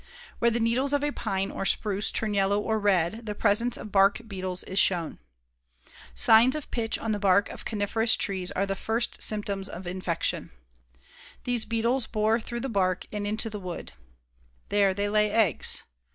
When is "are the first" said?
8.53-9.21